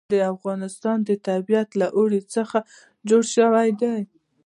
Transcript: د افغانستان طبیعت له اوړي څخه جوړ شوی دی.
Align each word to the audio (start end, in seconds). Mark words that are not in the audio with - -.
د 0.11 0.13
افغانستان 0.33 0.97
طبیعت 1.29 1.69
له 1.81 1.87
اوړي 1.97 2.21
څخه 2.35 2.57
جوړ 3.09 3.23
شوی 3.35 3.69
دی. 3.81 3.99